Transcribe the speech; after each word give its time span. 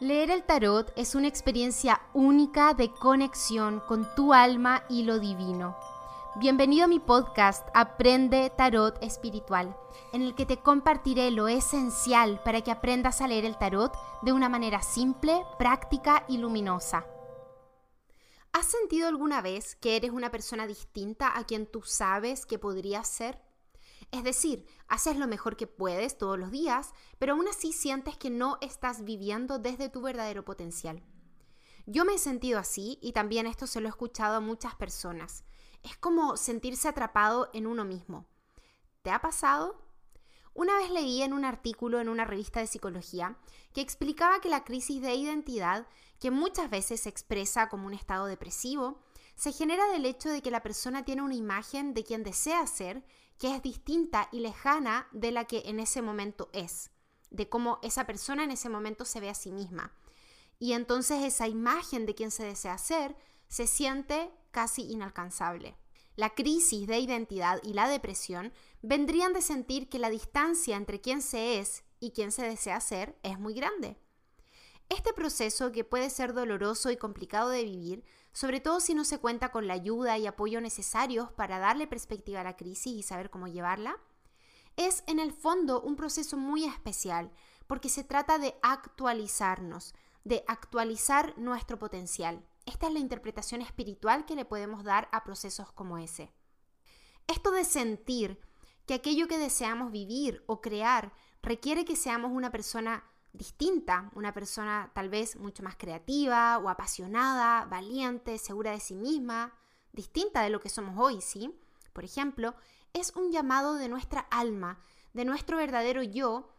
Leer 0.00 0.30
el 0.30 0.44
tarot 0.44 0.90
es 0.96 1.14
una 1.14 1.28
experiencia 1.28 2.00
única 2.14 2.72
de 2.72 2.90
conexión 2.90 3.80
con 3.80 4.08
tu 4.14 4.32
alma 4.32 4.82
y 4.88 5.02
lo 5.02 5.18
divino. 5.18 5.76
Bienvenido 6.36 6.86
a 6.86 6.88
mi 6.88 6.98
podcast 6.98 7.68
Aprende 7.74 8.48
Tarot 8.48 8.96
Espiritual, 9.02 9.76
en 10.14 10.22
el 10.22 10.34
que 10.34 10.46
te 10.46 10.56
compartiré 10.56 11.30
lo 11.30 11.48
esencial 11.48 12.40
para 12.42 12.62
que 12.62 12.70
aprendas 12.70 13.20
a 13.20 13.28
leer 13.28 13.44
el 13.44 13.58
tarot 13.58 13.92
de 14.22 14.32
una 14.32 14.48
manera 14.48 14.80
simple, 14.80 15.44
práctica 15.58 16.24
y 16.28 16.38
luminosa. 16.38 17.04
¿Has 18.54 18.70
sentido 18.70 19.06
alguna 19.06 19.42
vez 19.42 19.76
que 19.76 19.96
eres 19.96 20.12
una 20.12 20.30
persona 20.30 20.66
distinta 20.66 21.36
a 21.36 21.44
quien 21.44 21.66
tú 21.66 21.82
sabes 21.82 22.46
que 22.46 22.58
podrías 22.58 23.06
ser? 23.06 23.38
Es 24.10 24.24
decir, 24.24 24.66
haces 24.88 25.16
lo 25.16 25.28
mejor 25.28 25.56
que 25.56 25.66
puedes 25.66 26.18
todos 26.18 26.38
los 26.38 26.50
días, 26.50 26.92
pero 27.18 27.34
aún 27.34 27.46
así 27.48 27.72
sientes 27.72 28.16
que 28.16 28.30
no 28.30 28.58
estás 28.60 29.04
viviendo 29.04 29.58
desde 29.58 29.88
tu 29.88 30.00
verdadero 30.00 30.44
potencial. 30.44 31.02
Yo 31.86 32.04
me 32.04 32.14
he 32.14 32.18
sentido 32.18 32.58
así 32.58 32.98
y 33.00 33.12
también 33.12 33.46
esto 33.46 33.66
se 33.66 33.80
lo 33.80 33.86
he 33.86 33.90
escuchado 33.90 34.36
a 34.36 34.40
muchas 34.40 34.74
personas. 34.74 35.44
Es 35.82 35.96
como 35.96 36.36
sentirse 36.36 36.88
atrapado 36.88 37.50
en 37.52 37.66
uno 37.66 37.84
mismo. 37.84 38.26
¿Te 39.02 39.10
ha 39.10 39.20
pasado? 39.20 39.80
Una 40.52 40.76
vez 40.76 40.90
leí 40.90 41.22
en 41.22 41.32
un 41.32 41.44
artículo 41.44 42.00
en 42.00 42.08
una 42.08 42.24
revista 42.24 42.60
de 42.60 42.66
psicología 42.66 43.38
que 43.72 43.80
explicaba 43.80 44.40
que 44.40 44.48
la 44.48 44.64
crisis 44.64 45.00
de 45.00 45.14
identidad, 45.14 45.86
que 46.18 46.30
muchas 46.30 46.68
veces 46.68 47.00
se 47.00 47.08
expresa 47.08 47.68
como 47.68 47.86
un 47.86 47.94
estado 47.94 48.26
depresivo, 48.26 49.00
se 49.36 49.52
genera 49.52 49.88
del 49.90 50.04
hecho 50.04 50.28
de 50.28 50.42
que 50.42 50.50
la 50.50 50.62
persona 50.62 51.04
tiene 51.04 51.22
una 51.22 51.34
imagen 51.34 51.94
de 51.94 52.04
quien 52.04 52.24
desea 52.24 52.66
ser 52.66 53.04
que 53.40 53.56
es 53.56 53.62
distinta 53.62 54.28
y 54.32 54.40
lejana 54.40 55.08
de 55.12 55.32
la 55.32 55.46
que 55.46 55.62
en 55.64 55.80
ese 55.80 56.02
momento 56.02 56.50
es, 56.52 56.90
de 57.30 57.48
cómo 57.48 57.78
esa 57.82 58.04
persona 58.04 58.44
en 58.44 58.50
ese 58.50 58.68
momento 58.68 59.06
se 59.06 59.18
ve 59.18 59.30
a 59.30 59.34
sí 59.34 59.50
misma. 59.50 59.96
Y 60.58 60.74
entonces 60.74 61.24
esa 61.24 61.48
imagen 61.48 62.04
de 62.04 62.14
quien 62.14 62.30
se 62.30 62.44
desea 62.44 62.76
ser 62.76 63.16
se 63.48 63.66
siente 63.66 64.30
casi 64.50 64.82
inalcanzable. 64.82 65.74
La 66.16 66.34
crisis 66.34 66.86
de 66.86 66.98
identidad 66.98 67.60
y 67.62 67.72
la 67.72 67.88
depresión 67.88 68.52
vendrían 68.82 69.32
de 69.32 69.40
sentir 69.40 69.88
que 69.88 69.98
la 69.98 70.10
distancia 70.10 70.76
entre 70.76 71.00
quien 71.00 71.22
se 71.22 71.58
es 71.58 71.82
y 71.98 72.10
quien 72.10 72.32
se 72.32 72.42
desea 72.42 72.78
ser 72.82 73.18
es 73.22 73.38
muy 73.38 73.54
grande. 73.54 73.96
Este 74.90 75.14
proceso, 75.14 75.72
que 75.72 75.84
puede 75.84 76.10
ser 76.10 76.34
doloroso 76.34 76.90
y 76.90 76.98
complicado 76.98 77.48
de 77.48 77.64
vivir, 77.64 78.04
sobre 78.32 78.60
todo 78.60 78.80
si 78.80 78.94
no 78.94 79.04
se 79.04 79.18
cuenta 79.18 79.50
con 79.50 79.66
la 79.66 79.74
ayuda 79.74 80.18
y 80.18 80.26
apoyo 80.26 80.60
necesarios 80.60 81.30
para 81.32 81.58
darle 81.58 81.86
perspectiva 81.86 82.40
a 82.40 82.44
la 82.44 82.56
crisis 82.56 82.94
y 82.94 83.02
saber 83.02 83.30
cómo 83.30 83.48
llevarla, 83.48 83.96
es 84.76 85.02
en 85.06 85.18
el 85.18 85.32
fondo 85.32 85.80
un 85.80 85.96
proceso 85.96 86.36
muy 86.36 86.64
especial, 86.64 87.30
porque 87.66 87.88
se 87.88 88.04
trata 88.04 88.38
de 88.38 88.54
actualizarnos, 88.62 89.94
de 90.24 90.44
actualizar 90.46 91.36
nuestro 91.36 91.78
potencial. 91.78 92.44
Esta 92.66 92.86
es 92.86 92.92
la 92.92 92.98
interpretación 92.98 93.62
espiritual 93.62 94.26
que 94.26 94.36
le 94.36 94.44
podemos 94.44 94.84
dar 94.84 95.08
a 95.12 95.24
procesos 95.24 95.72
como 95.72 95.98
ese. 95.98 96.32
Esto 97.26 97.50
de 97.50 97.64
sentir 97.64 98.40
que 98.86 98.94
aquello 98.94 99.28
que 99.28 99.38
deseamos 99.38 99.92
vivir 99.92 100.42
o 100.46 100.60
crear 100.60 101.12
requiere 101.42 101.84
que 101.84 101.96
seamos 101.96 102.32
una 102.32 102.50
persona 102.50 103.09
distinta, 103.32 104.10
una 104.14 104.34
persona 104.34 104.90
tal 104.94 105.08
vez 105.08 105.36
mucho 105.36 105.62
más 105.62 105.76
creativa 105.76 106.58
o 106.58 106.68
apasionada, 106.68 107.64
valiente, 107.66 108.38
segura 108.38 108.72
de 108.72 108.80
sí 108.80 108.94
misma, 108.94 109.54
distinta 109.92 110.42
de 110.42 110.50
lo 110.50 110.60
que 110.60 110.68
somos 110.68 110.96
hoy, 110.98 111.20
¿sí? 111.20 111.58
Por 111.92 112.04
ejemplo, 112.04 112.54
es 112.92 113.14
un 113.16 113.30
llamado 113.30 113.74
de 113.74 113.88
nuestra 113.88 114.20
alma, 114.30 114.80
de 115.12 115.24
nuestro 115.24 115.56
verdadero 115.56 116.02
yo, 116.02 116.50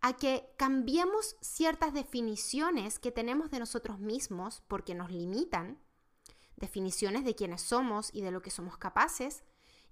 a 0.00 0.14
que 0.14 0.52
cambiemos 0.56 1.36
ciertas 1.40 1.92
definiciones 1.92 2.98
que 2.98 3.12
tenemos 3.12 3.50
de 3.50 3.58
nosotros 3.58 3.98
mismos 3.98 4.62
porque 4.66 4.94
nos 4.94 5.10
limitan, 5.10 5.78
definiciones 6.56 7.24
de 7.24 7.34
quiénes 7.34 7.62
somos 7.62 8.10
y 8.12 8.22
de 8.22 8.30
lo 8.30 8.40
que 8.42 8.50
somos 8.50 8.78
capaces, 8.78 9.44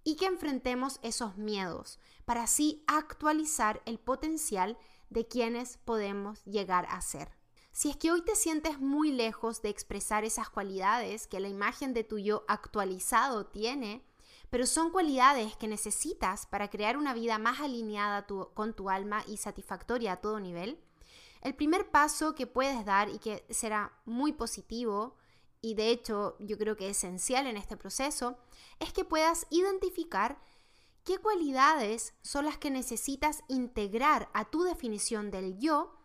y 0.05 0.17
que 0.17 0.27
enfrentemos 0.27 1.01
esos 1.03 1.37
miedos 1.37 1.99
para 2.25 2.45
así 2.45 2.85
actualizar 2.87 3.83
el 3.85 3.99
potencial 3.99 4.79
de 5.11 5.27
quienes 5.27 5.79
podemos 5.79 6.45
llegar 6.45 6.87
a 6.91 7.01
ser. 7.01 7.31
Si 7.73 7.91
es 7.91 7.97
que 7.97 8.11
hoy 8.11 8.23
te 8.23 8.35
sientes 8.35 8.81
muy 8.81 9.13
lejos 9.13 9.63
de 9.63 9.69
expresar 9.69 10.25
esas 10.25 10.51
cualidades 10.51 11.27
que 11.27 11.41
la 11.41 11.49
imagen 11.49 11.95
de 11.95 12.05
tu 12.05 12.19
yo 12.19 12.45
actualizado 12.49 13.47
tiene, 13.47 14.05
pero 14.51 14.67
son 14.67 14.91
cualidades 14.91 15.57
que 15.57 15.69
necesitas 15.69 16.47
para 16.47 16.71
crear 16.71 16.97
una 16.97 17.15
vida 17.15 17.39
más 17.39 17.61
alineada 17.61 18.27
con 18.27 18.75
tu 18.75 18.91
alma 18.91 19.23
y 19.27 19.37
satisfactoria 19.37 20.13
a 20.13 20.21
todo 20.21 20.41
nivel, 20.41 20.81
el 21.43 21.55
primer 21.55 21.91
paso 21.91 22.35
que 22.35 22.47
puedes 22.47 22.85
dar 22.85 23.09
y 23.11 23.19
que 23.19 23.45
será 23.51 23.93
muy 24.05 24.33
positivo 24.33 25.17
y 25.61 25.75
de 25.75 25.91
hecho 25.91 26.37
yo 26.41 26.59
creo 26.59 26.77
que 26.77 26.89
es 26.89 26.97
esencial 26.97 27.47
en 27.47 27.57
este 27.57 27.77
proceso, 27.77 28.39
es 28.79 28.93
que 28.93 29.05
puedas 29.05 29.47
identificar 29.51 30.41
¿Qué 31.09 31.17
cualidades 31.17 32.13
son 32.21 32.45
las 32.45 32.59
que 32.59 32.71
necesitas 32.71 33.43
integrar 33.49 34.29
a 34.35 34.45
tu 34.45 34.65
definición 34.65 35.31
del 35.31 35.59
yo 35.59 35.97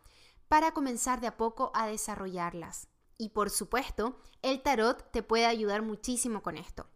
para 0.48 0.74
comenzar 0.74 1.20
de 1.20 1.28
a 1.28 1.36
poco 1.36 1.74
a 1.76 1.88
desarrollarlas? 1.88 2.88
Y 3.18 3.28
por 3.32 3.50
supuesto, 3.50 4.18
el 4.42 4.62
tarot 4.62 5.12
te 5.12 5.22
puede 5.22 5.46
ayudar 5.46 5.82
muchísimo 5.82 6.42
con 6.42 6.56
esto. 6.56 6.88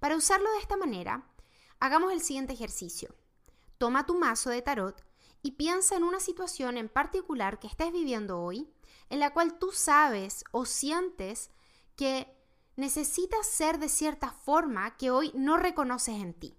Para 0.00 0.16
usarlo 0.16 0.50
de 0.50 0.58
esta 0.58 0.76
manera, 0.76 1.30
hagamos 1.78 2.12
el 2.12 2.20
siguiente 2.20 2.52
ejercicio. 2.52 3.14
Toma 3.78 4.06
tu 4.06 4.18
mazo 4.18 4.50
de 4.50 4.62
tarot 4.62 5.00
y 5.40 5.52
piensa 5.52 5.94
en 5.94 6.02
una 6.02 6.18
situación 6.18 6.76
en 6.76 6.88
particular 6.88 7.60
que 7.60 7.68
estés 7.68 7.92
viviendo 7.92 8.40
hoy, 8.40 8.68
en 9.08 9.20
la 9.20 9.32
cual 9.32 9.56
tú 9.60 9.70
sabes 9.70 10.42
o 10.50 10.66
sientes 10.66 11.52
que 11.94 12.26
necesitas 12.74 13.46
ser 13.46 13.78
de 13.78 13.88
cierta 13.88 14.32
forma 14.32 14.96
que 14.96 15.12
hoy 15.12 15.30
no 15.36 15.56
reconoces 15.58 16.16
en 16.16 16.34
ti. 16.34 16.58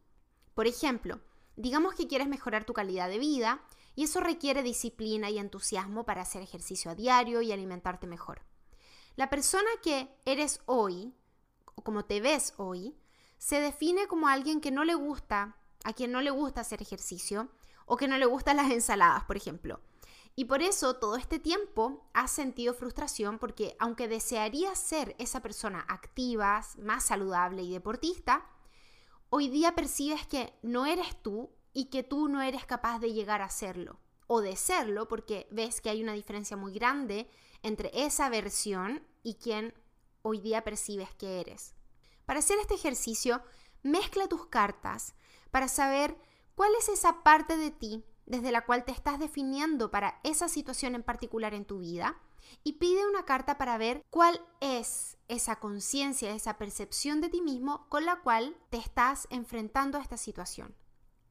Por 0.57 0.65
ejemplo, 0.65 1.19
digamos 1.55 1.93
que 1.93 2.07
quieres 2.07 2.27
mejorar 2.27 2.65
tu 2.65 2.73
calidad 2.73 3.09
de 3.09 3.19
vida 3.19 3.61
y 3.93 4.05
eso 4.05 4.21
requiere 4.21 4.63
disciplina 4.63 5.29
y 5.29 5.37
entusiasmo 5.37 6.03
para 6.03 6.23
hacer 6.23 6.41
ejercicio 6.41 6.89
a 6.89 6.95
diario 6.95 7.43
y 7.43 7.51
alimentarte 7.51 8.07
mejor. 8.07 8.41
La 9.15 9.29
persona 9.29 9.69
que 9.83 10.09
eres 10.25 10.61
hoy, 10.65 11.13
o 11.75 11.83
como 11.83 12.05
te 12.05 12.21
ves 12.21 12.55
hoy, 12.57 12.97
se 13.37 13.61
define 13.61 14.07
como 14.07 14.29
alguien 14.29 14.59
que 14.59 14.71
no 14.71 14.83
le 14.83 14.95
gusta, 14.95 15.57
a 15.83 15.93
quien 15.93 16.11
no 16.11 16.21
le 16.21 16.31
gusta 16.31 16.61
hacer 16.61 16.81
ejercicio, 16.81 17.49
o 17.85 17.95
que 17.95 18.07
no 18.07 18.17
le 18.17 18.25
gustan 18.25 18.57
las 18.57 18.71
ensaladas, 18.71 19.25
por 19.25 19.37
ejemplo. 19.37 19.79
Y 20.35 20.45
por 20.45 20.63
eso 20.63 20.95
todo 20.95 21.17
este 21.17 21.37
tiempo 21.37 22.09
has 22.13 22.31
sentido 22.31 22.73
frustración 22.73 23.37
porque 23.37 23.75
aunque 23.77 24.07
desearías 24.07 24.79
ser 24.79 25.15
esa 25.19 25.39
persona 25.39 25.85
activa, 25.87 26.65
más 26.79 27.05
saludable 27.05 27.61
y 27.61 27.73
deportista, 27.73 28.43
hoy 29.29 29.49
día 29.49 29.75
percibes 29.75 30.25
que 30.25 30.53
no 30.61 30.85
eres 30.85 31.21
tú 31.21 31.49
y 31.73 31.85
que 31.85 32.03
tú 32.03 32.27
no 32.27 32.41
eres 32.41 32.65
capaz 32.65 32.99
de 32.99 33.13
llegar 33.13 33.41
a 33.41 33.49
serlo 33.49 33.99
o 34.27 34.41
de 34.41 34.55
serlo 34.55 35.07
porque 35.07 35.47
ves 35.51 35.81
que 35.81 35.89
hay 35.89 36.01
una 36.01 36.13
diferencia 36.13 36.57
muy 36.57 36.73
grande 36.73 37.29
entre 37.63 37.91
esa 37.93 38.29
versión 38.29 39.03
y 39.23 39.35
quien 39.35 39.73
hoy 40.21 40.39
día 40.39 40.63
percibes 40.63 41.13
que 41.15 41.39
eres. 41.39 41.75
Para 42.25 42.39
hacer 42.39 42.57
este 42.59 42.75
ejercicio, 42.75 43.41
mezcla 43.83 44.27
tus 44.27 44.47
cartas 44.47 45.15
para 45.51 45.67
saber 45.67 46.17
cuál 46.55 46.71
es 46.79 46.89
esa 46.89 47.23
parte 47.23 47.57
de 47.57 47.71
ti 47.71 48.03
desde 48.25 48.51
la 48.51 48.65
cual 48.65 48.83
te 48.83 48.91
estás 48.91 49.19
definiendo 49.19 49.89
para 49.89 50.19
esa 50.23 50.49
situación 50.49 50.95
en 50.95 51.03
particular 51.03 51.53
en 51.53 51.65
tu 51.65 51.79
vida 51.79 52.19
y 52.63 52.73
pide 52.73 53.07
una 53.07 53.25
carta 53.25 53.57
para 53.57 53.77
ver 53.77 54.03
cuál 54.09 54.41
es 54.59 55.17
esa 55.27 55.57
conciencia, 55.57 56.31
esa 56.31 56.57
percepción 56.57 57.21
de 57.21 57.29
ti 57.29 57.41
mismo 57.41 57.87
con 57.89 58.05
la 58.05 58.21
cual 58.21 58.57
te 58.69 58.77
estás 58.77 59.27
enfrentando 59.29 59.97
a 59.97 60.01
esta 60.01 60.17
situación. 60.17 60.75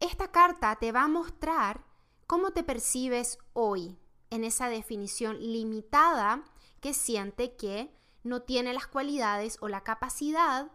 Esta 0.00 0.30
carta 0.30 0.76
te 0.76 0.92
va 0.92 1.02
a 1.02 1.08
mostrar 1.08 1.84
cómo 2.26 2.50
te 2.50 2.62
percibes 2.62 3.38
hoy 3.52 3.98
en 4.30 4.44
esa 4.44 4.68
definición 4.68 5.38
limitada 5.40 6.44
que 6.80 6.92
siente 6.92 7.56
que 7.56 7.94
no 8.22 8.42
tiene 8.42 8.74
las 8.74 8.86
cualidades 8.86 9.56
o 9.60 9.68
la 9.68 9.82
capacidad 9.82 10.70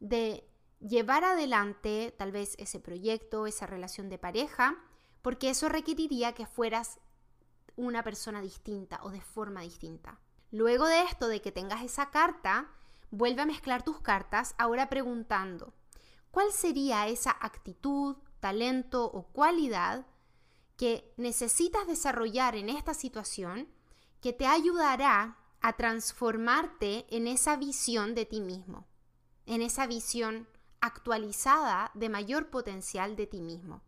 de 0.00 0.48
llevar 0.80 1.24
adelante 1.24 2.14
tal 2.16 2.32
vez 2.32 2.54
ese 2.58 2.80
proyecto, 2.80 3.46
esa 3.46 3.66
relación 3.66 4.08
de 4.08 4.18
pareja, 4.18 4.76
porque 5.22 5.50
eso 5.50 5.68
requeriría 5.68 6.32
que 6.34 6.46
fueras 6.46 7.00
una 7.76 8.02
persona 8.02 8.40
distinta 8.40 9.00
o 9.02 9.10
de 9.10 9.20
forma 9.20 9.62
distinta. 9.62 10.20
Luego 10.50 10.86
de 10.86 11.02
esto, 11.02 11.28
de 11.28 11.40
que 11.42 11.52
tengas 11.52 11.82
esa 11.82 12.10
carta, 12.10 12.70
vuelve 13.10 13.42
a 13.42 13.46
mezclar 13.46 13.82
tus 13.82 14.00
cartas, 14.00 14.54
ahora 14.58 14.88
preguntando, 14.88 15.74
¿cuál 16.30 16.52
sería 16.52 17.06
esa 17.08 17.36
actitud, 17.40 18.16
talento 18.40 19.04
o 19.04 19.24
cualidad 19.28 20.06
que 20.76 21.12
necesitas 21.16 21.86
desarrollar 21.86 22.56
en 22.56 22.68
esta 22.68 22.94
situación 22.94 23.68
que 24.20 24.32
te 24.32 24.46
ayudará 24.46 25.38
a 25.60 25.72
transformarte 25.74 27.06
en 27.08 27.26
esa 27.26 27.56
visión 27.56 28.14
de 28.14 28.26
ti 28.26 28.40
mismo, 28.40 28.86
en 29.46 29.62
esa 29.62 29.86
visión 29.86 30.48
actualizada 30.80 31.90
de 31.94 32.08
mayor 32.08 32.50
potencial 32.50 33.16
de 33.16 33.26
ti 33.26 33.40
mismo? 33.40 33.82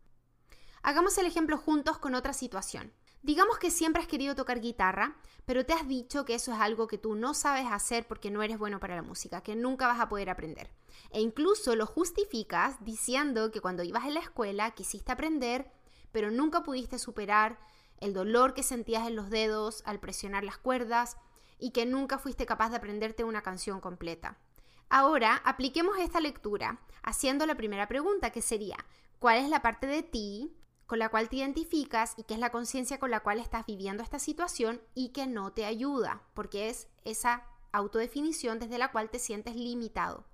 Hagamos 0.81 1.17
el 1.17 1.25
ejemplo 1.25 1.57
juntos 1.57 1.97
con 1.97 2.15
otra 2.15 2.33
situación. 2.33 2.93
Digamos 3.21 3.57
que 3.57 3.71
siempre 3.71 4.01
has 4.01 4.07
querido 4.07 4.35
tocar 4.35 4.61
guitarra, 4.61 5.17
pero 5.45 5.65
te 5.65 5.73
has 5.73 5.87
dicho 5.87 6.23
que 6.23 6.35
eso 6.35 6.53
es 6.53 6.59
algo 6.59 6.87
que 6.87 6.97
tú 6.97 7.15
no 7.15 7.33
sabes 7.33 7.65
hacer 7.69 8.07
porque 8.07 8.31
no 8.31 8.43
eres 8.43 8.57
bueno 8.57 8.79
para 8.79 8.95
la 8.95 9.01
música, 9.01 9.41
que 9.41 9.55
nunca 9.55 9.87
vas 9.87 9.99
a 9.99 10.09
poder 10.09 10.29
aprender. 10.29 10.69
E 11.11 11.21
incluso 11.21 11.75
lo 11.75 11.85
justificas 11.85 12.83
diciendo 12.83 13.51
que 13.51 13.61
cuando 13.61 13.83
ibas 13.83 14.05
en 14.05 14.13
la 14.13 14.19
escuela 14.19 14.71
quisiste 14.71 15.11
aprender, 15.11 15.71
pero 16.11 16.31
nunca 16.31 16.63
pudiste 16.63 16.99
superar 16.99 17.59
el 17.99 18.13
dolor 18.13 18.53
que 18.53 18.63
sentías 18.63 19.07
en 19.07 19.15
los 19.15 19.29
dedos 19.29 19.81
al 19.85 19.99
presionar 19.99 20.43
las 20.43 20.57
cuerdas 20.57 21.17
y 21.59 21.71
que 21.71 21.85
nunca 21.85 22.19
fuiste 22.19 22.45
capaz 22.45 22.69
de 22.69 22.77
aprenderte 22.77 23.23
una 23.23 23.41
canción 23.41 23.79
completa. 23.81 24.37
Ahora 24.89 25.41
apliquemos 25.43 25.97
esta 25.97 26.21
lectura 26.21 26.79
haciendo 27.03 27.45
la 27.45 27.55
primera 27.55 27.87
pregunta 27.87 28.29
que 28.29 28.41
sería, 28.41 28.77
¿cuál 29.19 29.37
es 29.37 29.49
la 29.49 29.61
parte 29.61 29.87
de 29.87 30.03
ti 30.03 30.55
con 30.87 30.99
la 30.99 31.09
cual 31.09 31.29
te 31.29 31.35
identificas 31.35 32.15
y 32.17 32.23
qué 32.23 32.33
es 32.33 32.39
la 32.39 32.49
conciencia 32.49 32.97
con 32.97 33.11
la 33.11 33.19
cual 33.19 33.39
estás 33.39 33.65
viviendo 33.65 34.01
esta 34.01 34.19
situación 34.19 34.81
y 34.95 35.09
que 35.09 35.27
no 35.27 35.53
te 35.53 35.65
ayuda? 35.65 36.23
Porque 36.33 36.69
es 36.69 36.87
esa 37.03 37.43
autodefinición 37.71 38.57
desde 38.57 38.79
la 38.79 38.91
cual 38.91 39.09
te 39.09 39.19
sientes 39.19 39.55
limitado. 39.55 40.25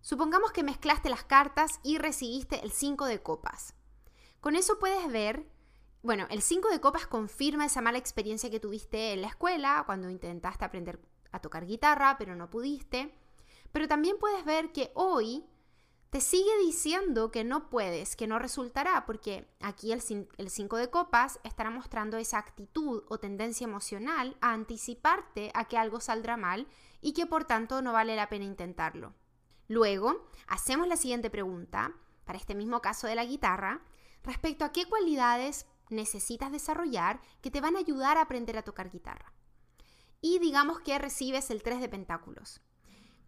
Supongamos 0.00 0.52
que 0.52 0.62
mezclaste 0.62 1.10
las 1.10 1.24
cartas 1.24 1.80
y 1.82 1.98
recibiste 1.98 2.64
el 2.64 2.72
5 2.72 3.04
de 3.04 3.20
copas. 3.20 3.74
Con 4.40 4.56
eso 4.56 4.78
puedes 4.78 5.10
ver 5.12 5.46
bueno, 6.02 6.26
el 6.30 6.42
5 6.42 6.68
de 6.68 6.80
copas 6.80 7.06
confirma 7.06 7.66
esa 7.66 7.80
mala 7.80 7.98
experiencia 7.98 8.50
que 8.50 8.60
tuviste 8.60 9.12
en 9.12 9.22
la 9.22 9.28
escuela 9.28 9.82
cuando 9.84 10.08
intentaste 10.08 10.64
aprender 10.64 11.00
a 11.32 11.40
tocar 11.40 11.66
guitarra, 11.66 12.16
pero 12.18 12.36
no 12.36 12.48
pudiste. 12.48 13.12
Pero 13.72 13.88
también 13.88 14.16
puedes 14.18 14.44
ver 14.44 14.72
que 14.72 14.92
hoy 14.94 15.44
te 16.10 16.20
sigue 16.22 16.56
diciendo 16.64 17.30
que 17.30 17.44
no 17.44 17.68
puedes, 17.68 18.16
que 18.16 18.26
no 18.26 18.38
resultará, 18.38 19.04
porque 19.04 19.46
aquí 19.60 19.92
el 19.92 20.00
5 20.00 20.76
de 20.76 20.90
copas 20.90 21.38
estará 21.44 21.68
mostrando 21.68 22.16
esa 22.16 22.38
actitud 22.38 23.04
o 23.08 23.18
tendencia 23.18 23.66
emocional 23.66 24.36
a 24.40 24.52
anticiparte 24.52 25.50
a 25.52 25.66
que 25.66 25.76
algo 25.76 26.00
saldrá 26.00 26.38
mal 26.38 26.66
y 27.02 27.12
que 27.12 27.26
por 27.26 27.44
tanto 27.44 27.82
no 27.82 27.92
vale 27.92 28.16
la 28.16 28.30
pena 28.30 28.46
intentarlo. 28.46 29.14
Luego, 29.68 30.26
hacemos 30.46 30.88
la 30.88 30.96
siguiente 30.96 31.28
pregunta, 31.28 31.92
para 32.24 32.38
este 32.38 32.54
mismo 32.54 32.80
caso 32.80 33.06
de 33.06 33.14
la 33.14 33.26
guitarra, 33.26 33.82
respecto 34.22 34.64
a 34.64 34.72
qué 34.72 34.86
cualidades 34.86 35.66
necesitas 35.90 36.50
desarrollar 36.50 37.20
que 37.42 37.50
te 37.50 37.60
van 37.60 37.76
a 37.76 37.80
ayudar 37.80 38.16
a 38.16 38.22
aprender 38.22 38.56
a 38.56 38.62
tocar 38.62 38.90
guitarra. 38.90 39.34
Y 40.22 40.38
digamos 40.38 40.80
que 40.80 40.98
recibes 40.98 41.50
el 41.50 41.62
3 41.62 41.80
de 41.80 41.88
pentáculos. 41.88 42.62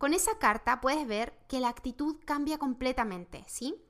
Con 0.01 0.15
esa 0.15 0.39
carta 0.39 0.81
puedes 0.81 1.07
ver 1.07 1.35
que 1.47 1.61
la 1.61 1.69
actitud 1.69 2.17
cambia 2.25 2.57
completamente, 2.57 3.45
¿sí? 3.47 3.85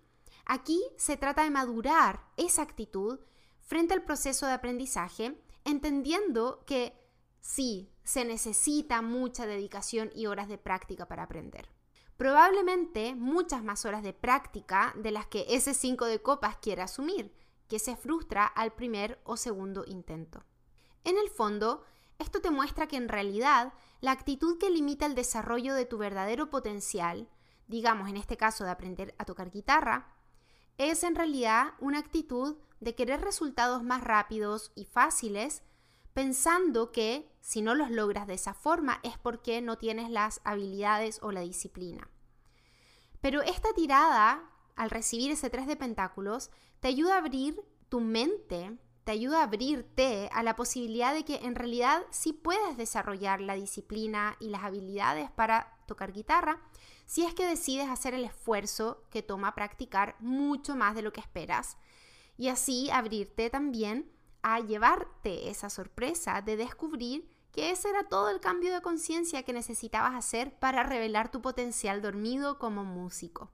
Aquí 0.45 0.83
se 0.97 1.17
trata 1.17 1.45
de 1.45 1.51
madurar 1.51 2.27
esa 2.37 2.63
actitud 2.63 3.21
frente 3.61 3.95
al 3.95 4.03
proceso 4.03 4.45
de 4.45 4.55
aprendizaje, 4.55 5.41
entendiendo 5.65 6.65
que 6.67 7.01
sí, 7.41 7.93
se 8.03 8.25
necesita 8.25 9.03
mucha 9.03 9.47
dedicación 9.47 10.11
y 10.13 10.27
horas 10.27 10.49
de 10.49 10.59
práctica 10.59 11.07
para 11.07 11.23
aprender. 11.23 11.69
Probablemente 12.17 13.15
muchas 13.15 13.63
más 13.63 13.85
horas 13.85 14.03
de 14.03 14.13
práctica 14.13 14.93
de 14.97 15.13
las 15.13 15.29
que 15.29 15.47
ese 15.49 15.75
5 15.75 16.07
de 16.07 16.21
copas 16.21 16.57
quiere 16.57 16.83
asumir, 16.83 17.33
que 17.69 17.79
se 17.79 17.95
frustra 17.95 18.47
al 18.47 18.73
primer 18.73 19.21
o 19.23 19.37
segundo 19.37 19.85
intento. 19.87 20.43
En 21.05 21.17
el 21.19 21.31
fondo, 21.31 21.85
esto 22.21 22.41
te 22.41 22.51
muestra 22.51 22.87
que 22.87 22.97
en 22.97 23.09
realidad 23.09 23.73
la 24.01 24.13
actitud 24.13 24.59
que 24.59 24.71
limita 24.71 25.07
el 25.07 25.15
desarrollo 25.15 25.75
de 25.75 25.87
tu 25.87 25.99
verdadero 25.99 26.51
potencial, 26.51 27.29
digamos 27.67 28.09
en 28.09 28.17
este 28.17 28.37
caso 28.37 28.65
de 28.65 28.71
aprender 28.71 29.15
a 29.19 29.25
tocar 29.25 29.51
guitarra, 29.51 30.15
es 30.79 31.03
en 31.03 31.15
realidad 31.15 31.75
una 31.81 31.99
actitud 31.99 32.57
de 32.81 32.95
querer 32.95 33.21
resultados 33.21 33.83
más 33.83 34.03
rápidos 34.03 34.73
y 34.75 34.85
fáciles, 34.85 35.63
pensando 36.15 36.93
que 36.93 37.31
si 37.41 37.63
no 37.63 37.75
los 37.75 37.91
logras 37.91 38.27
de 38.27 38.35
esa 38.35 38.55
forma 38.55 39.01
es 39.03 39.19
porque 39.19 39.61
no 39.61 39.79
tienes 39.79 40.11
las 40.11 40.41
habilidades 40.45 41.19
o 41.23 41.33
la 41.33 41.41
disciplina. 41.41 42.09
Pero 43.21 43.43
esta 43.43 43.73
tirada 43.75 44.51
al 44.81 44.89
recibir 44.89 45.31
ese 45.31 45.51
3 45.51 45.67
de 45.67 45.77
pentáculos, 45.77 46.51
te 46.81 46.89
ayuda 46.89 47.17
a 47.17 47.19
abrir 47.19 47.63
tu 47.91 48.01
mente, 48.01 48.79
te 49.05 49.13
ayuda 49.13 49.41
a 49.41 49.45
abrirte 49.45 50.29
a 50.33 50.43
la 50.43 50.57
posibilidad 50.57 51.15
de 51.15 51.25
que 51.25 51.37
en 51.37 51.55
realidad 51.55 52.03
sí 52.11 52.33
puedes 52.33 52.77
desarrollar 52.77 53.41
la 53.41 53.55
disciplina 53.55 54.37
y 54.41 54.49
las 54.49 54.65
habilidades 54.65 55.31
para 55.31 55.79
tocar 55.87 56.13
guitarra 56.13 56.61
si 57.07 57.25
es 57.25 57.35
que 57.35 57.47
decides 57.47 57.89
hacer 57.89 58.15
el 58.15 58.25
esfuerzo 58.25 59.05
que 59.11 59.23
toma 59.23 59.55
practicar 59.55 60.17
mucho 60.21 60.77
más 60.77 60.95
de 60.95 61.03
lo 61.03 61.13
que 61.13 61.21
esperas 61.21 61.77
y 62.37 62.49
así 62.49 62.89
abrirte 62.91 63.51
también 63.51 64.11
a 64.43 64.61
llevarte 64.61 65.51
esa 65.51 65.69
sorpresa 65.69 66.41
de 66.41 66.57
descubrir 66.57 67.29
que 67.53 67.71
ese 67.71 67.91
era 67.91 68.05
todo 68.05 68.31
el 68.31 68.41
cambio 68.41 68.73
de 68.73 68.81
conciencia 68.81 69.43
que 69.43 69.53
necesitabas 69.53 70.15
hacer 70.15 70.59
para 70.59 70.83
revelar 70.83 71.31
tu 71.31 71.43
potencial 71.43 72.01
dormido 72.01 72.59
como 72.59 72.85
músico. 72.85 73.51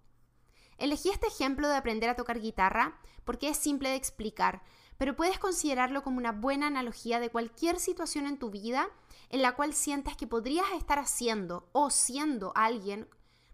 Elegí 0.78 1.08
este 1.08 1.26
ejemplo 1.28 1.68
de 1.68 1.76
aprender 1.76 2.10
a 2.10 2.16
tocar 2.16 2.40
guitarra 2.40 2.98
porque 3.24 3.48
es 3.48 3.56
simple 3.56 3.88
de 3.88 3.96
explicar, 3.96 4.62
pero 4.98 5.16
puedes 5.16 5.38
considerarlo 5.38 6.02
como 6.02 6.18
una 6.18 6.32
buena 6.32 6.68
analogía 6.68 7.20
de 7.20 7.30
cualquier 7.30 7.78
situación 7.78 8.26
en 8.26 8.38
tu 8.38 8.50
vida 8.50 8.88
en 9.28 9.42
la 9.42 9.56
cual 9.56 9.74
sientes 9.74 10.16
que 10.16 10.26
podrías 10.26 10.66
estar 10.76 10.98
haciendo 10.98 11.68
o 11.72 11.90
siendo 11.90 12.52
alguien 12.54 13.08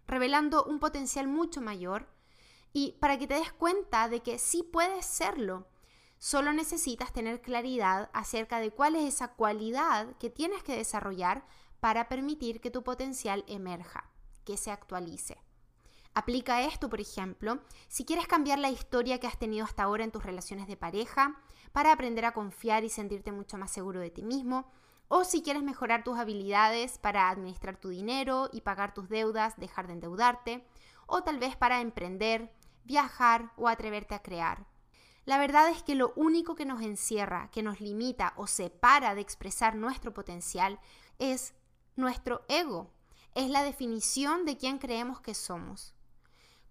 revelando 0.06 0.64
un 0.64 0.78
potencial 0.78 1.26
mucho 1.26 1.60
mayor 1.60 2.08
y 2.72 2.92
para 3.00 3.18
que 3.18 3.26
te 3.26 3.34
des 3.34 3.52
cuenta 3.52 4.08
de 4.08 4.20
que 4.20 4.38
sí 4.38 4.62
puedes 4.62 5.06
serlo. 5.06 5.66
Solo 6.18 6.52
necesitas 6.52 7.12
tener 7.12 7.40
claridad 7.40 8.10
acerca 8.12 8.60
de 8.60 8.70
cuál 8.70 8.94
es 8.94 9.14
esa 9.14 9.34
cualidad 9.34 10.16
que 10.18 10.30
tienes 10.30 10.62
que 10.62 10.76
desarrollar 10.76 11.44
para 11.80 12.08
permitir 12.08 12.60
que 12.60 12.70
tu 12.70 12.84
potencial 12.84 13.44
emerja, 13.48 14.10
que 14.44 14.56
se 14.56 14.70
actualice. 14.70 15.41
Aplica 16.14 16.62
esto, 16.62 16.90
por 16.90 17.00
ejemplo, 17.00 17.60
si 17.88 18.04
quieres 18.04 18.26
cambiar 18.26 18.58
la 18.58 18.70
historia 18.70 19.18
que 19.18 19.26
has 19.26 19.38
tenido 19.38 19.64
hasta 19.64 19.84
ahora 19.84 20.04
en 20.04 20.10
tus 20.10 20.22
relaciones 20.22 20.66
de 20.66 20.76
pareja, 20.76 21.40
para 21.72 21.92
aprender 21.92 22.26
a 22.26 22.32
confiar 22.32 22.84
y 22.84 22.90
sentirte 22.90 23.32
mucho 23.32 23.56
más 23.56 23.70
seguro 23.70 24.00
de 24.00 24.10
ti 24.10 24.22
mismo, 24.22 24.70
o 25.08 25.24
si 25.24 25.42
quieres 25.42 25.62
mejorar 25.62 26.04
tus 26.04 26.18
habilidades 26.18 26.98
para 26.98 27.30
administrar 27.30 27.76
tu 27.76 27.88
dinero 27.88 28.50
y 28.52 28.60
pagar 28.60 28.92
tus 28.92 29.08
deudas, 29.08 29.56
dejar 29.56 29.86
de 29.86 29.94
endeudarte, 29.94 30.66
o 31.06 31.22
tal 31.22 31.38
vez 31.38 31.56
para 31.56 31.80
emprender, 31.80 32.52
viajar 32.84 33.52
o 33.56 33.68
atreverte 33.68 34.14
a 34.14 34.22
crear. 34.22 34.66
La 35.24 35.38
verdad 35.38 35.68
es 35.70 35.82
que 35.82 35.94
lo 35.94 36.12
único 36.16 36.54
que 36.54 36.66
nos 36.66 36.82
encierra, 36.82 37.48
que 37.52 37.62
nos 37.62 37.80
limita 37.80 38.34
o 38.36 38.46
separa 38.46 39.14
de 39.14 39.20
expresar 39.20 39.76
nuestro 39.76 40.12
potencial 40.12 40.80
es 41.18 41.54
nuestro 41.96 42.44
ego, 42.48 42.90
es 43.34 43.48
la 43.48 43.62
definición 43.62 44.44
de 44.44 44.56
quién 44.56 44.78
creemos 44.78 45.20
que 45.20 45.34
somos. 45.34 45.94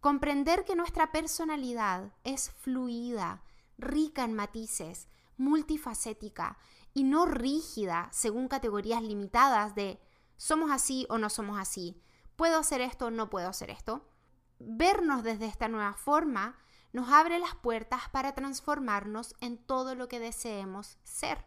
Comprender 0.01 0.65
que 0.65 0.75
nuestra 0.75 1.11
personalidad 1.11 2.11
es 2.23 2.49
fluida, 2.49 3.43
rica 3.77 4.23
en 4.23 4.33
matices, 4.33 5.07
multifacética 5.37 6.57
y 6.95 7.03
no 7.03 7.27
rígida 7.27 8.09
según 8.11 8.47
categorías 8.47 9.03
limitadas 9.03 9.75
de 9.75 10.01
somos 10.37 10.71
así 10.71 11.05
o 11.09 11.19
no 11.19 11.29
somos 11.29 11.59
así, 11.59 12.01
puedo 12.35 12.57
hacer 12.57 12.81
esto 12.81 13.05
o 13.05 13.11
no 13.11 13.29
puedo 13.29 13.47
hacer 13.47 13.69
esto. 13.69 14.09
Vernos 14.57 15.21
desde 15.21 15.45
esta 15.45 15.67
nueva 15.67 15.93
forma 15.93 16.57
nos 16.93 17.09
abre 17.09 17.37
las 17.37 17.53
puertas 17.53 18.09
para 18.09 18.33
transformarnos 18.33 19.35
en 19.39 19.59
todo 19.59 19.93
lo 19.93 20.07
que 20.07 20.19
deseemos 20.19 20.97
ser. 21.03 21.45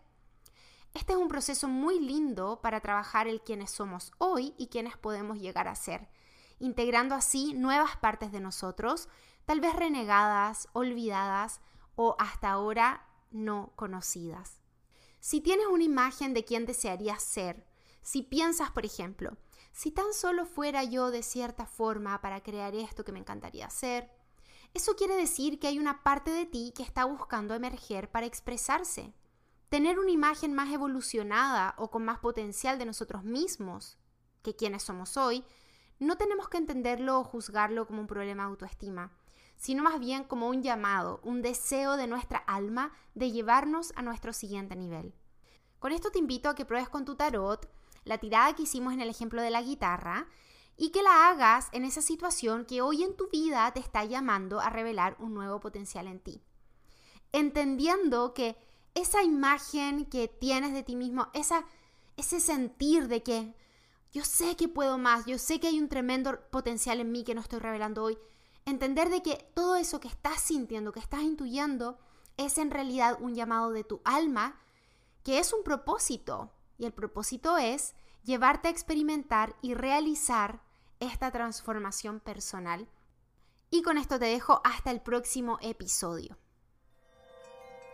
Este 0.93 1.15
es 1.15 1.19
un 1.19 1.27
proceso 1.27 1.67
muy 1.67 1.99
lindo 1.99 2.61
para 2.63 2.79
trabajar 2.79 3.27
el 3.27 3.43
quienes 3.43 3.73
somos 3.73 4.13
hoy 4.19 4.55
y 4.59 4.69
quienes 4.69 4.97
podemos 4.97 5.41
llegar 5.41 5.67
a 5.67 5.75
ser 5.75 6.09
integrando 6.59 7.15
así 7.15 7.55
nuevas 7.55 7.97
partes 7.97 8.33
de 8.33 8.41
nosotros, 8.41 9.09
tal 9.45 9.61
vez 9.61 9.75
renegadas, 9.75 10.69
olvidadas 10.73 11.61
o 11.97 12.17
hasta 12.19 12.51
ahora 12.51 13.07
no 13.31 13.73
conocidas. 13.77 14.61
Si 15.21 15.41
tienes 15.41 15.67
una 15.67 15.85
imagen 15.85 16.35
de 16.35 16.45
quién 16.45 16.67
desearías 16.67 17.23
ser, 17.23 17.67
si 18.03 18.23
piensas, 18.23 18.71
por 18.71 18.85
ejemplo, 18.85 19.37
si 19.73 19.91
tan 19.91 20.13
solo 20.13 20.45
fuera 20.45 20.85
yo 20.85 21.11
de 21.11 21.23
cierta 21.23 21.67
forma 21.67 22.21
para 22.21 22.43
crear 22.43 22.75
esto 22.75 23.05
que 23.05 23.13
me 23.13 23.19
encantaría 23.19 23.67
hacer, 23.67 24.11
eso 24.75 24.97
quiere 24.97 25.17
decir 25.17 25.59
que 25.59 25.69
hay 25.69 25.79
una 25.79 26.03
parte 26.03 26.31
de 26.31 26.47
ti 26.47 26.73
que 26.77 26.83
está 26.83 27.05
buscando 27.05 27.55
emerger 27.55 28.11
para 28.11 28.27
expresarse. 28.27 29.15
Tener 29.69 29.99
una 29.99 30.11
imagen 30.11 30.53
más 30.53 30.73
evolucionada 30.73 31.75
o 31.79 31.91
con 31.91 32.05
más 32.05 32.19
potencial 32.19 32.79
de 32.79 32.85
nosotros 32.85 33.25
mismos 33.25 33.99
que 34.43 34.55
quienes 34.55 34.83
somos 34.83 35.17
hoy 35.17 35.45
no 35.99 36.17
tenemos 36.17 36.49
que 36.49 36.59
entenderlo 36.59 37.21
o 37.21 37.25
juzgarlo 37.25 37.87
como 37.87 38.01
un 38.01 38.07
problema 38.07 38.45
de 38.45 38.51
autoestima, 38.51 39.13
sino 39.57 39.83
más 39.83 40.01
bien 40.01 40.25
como 40.25 40.49
un 40.49 40.63
llamado, 40.63 41.21
un 41.23 41.43
deseo 41.43 41.97
de 41.97 42.07
nuestra 42.07 42.39
alma 42.39 42.93
de 43.15 43.31
llevarnos 43.31 43.93
a 43.97 44.03
nuestro 44.03 44.33
siguiente 44.33 44.77
nivel. 44.77 45.15
Con 45.79 45.93
esto 45.93 46.11
te 46.11 46.19
invito 46.19 46.49
a 46.49 46.55
que 46.55 46.65
pruebes 46.65 46.89
con 46.89 47.05
tu 47.05 47.15
tarot 47.15 47.69
la 48.05 48.19
tirada 48.19 48.55
que 48.55 48.63
hicimos 48.63 48.93
en 48.93 49.01
el 49.01 49.09
ejemplo 49.09 49.43
de 49.43 49.51
la 49.51 49.63
guitarra 49.63 50.27
y 50.77 50.91
que 50.91 51.03
la 51.03 51.29
hagas 51.29 51.69
en 51.73 51.85
esa 51.85 52.03
situación 52.03 52.65
que 52.65 52.83
hoy 52.83 53.03
en 53.03 53.17
tu 53.17 53.29
vida 53.29 53.71
te 53.73 53.81
está 53.81 54.05
llamando 54.05 54.61
a 54.61 54.71
revelar 54.71 55.17
un 55.19 55.35
nuevo 55.35 55.61
potencial 55.61 56.07
en 56.07 56.21
ti. 56.21 56.43
Entendiendo 57.33 58.35
que 58.35 58.57
esa 58.95 59.23
imagen 59.23 60.07
que 60.07 60.29
tienes 60.29 60.73
de 60.73 60.83
ti 60.83 60.97
mismo, 60.97 61.29
esa, 61.33 61.65
ese 62.17 62.41
sentir 62.41 63.09
de 63.09 63.23
que 63.23 63.55
yo 64.15 64.25
sé 64.25 64.55
que 64.55 64.69
puedo 64.69 64.97
más, 64.97 65.27
yo 65.27 65.39
sé 65.39 65.59
que 65.59 65.67
hay 65.67 65.81
un 65.81 65.89
tremendo 65.89 66.39
potencial 66.51 67.01
en 67.01 67.11
mí 67.11 67.25
que 67.25 67.35
no 67.35 67.41
estoy 67.41 67.59
revelando 67.59 68.05
hoy. 68.05 68.17
Entender 68.65 69.11
de 69.11 69.23
que 69.23 69.51
todo 69.55 69.75
eso 69.75 69.99
que 69.99 70.07
estás 70.07 70.41
sintiendo, 70.41 70.93
que 70.93 71.01
estás 71.01 71.23
intuyendo, 71.23 71.99
es 72.37 72.59
en 72.59 72.71
realidad 72.71 73.19
un 73.21 73.35
llamado 73.35 73.73
de 73.73 73.83
tu 73.83 74.01
alma, 74.05 74.61
que 75.25 75.41
es 75.41 75.53
un 75.53 75.65
propósito. 75.65 76.53
Y 76.79 76.87
el 76.87 76.93
propósito 76.93 77.59
es 77.59 77.95
llevarte 78.23 78.69
a 78.69 78.71
experimentar 78.71 79.57
y 79.63 79.75
realizar 79.75 80.63
esta 81.01 81.33
transformación 81.33 82.21
personal. 82.21 82.89
Y 83.69 83.83
con 83.83 83.99
esto 83.99 84.21
te 84.21 84.27
dejo 84.27 84.61
hasta 84.63 84.93
el 84.93 85.01
próximo 85.01 85.59
episodio. 85.61 86.39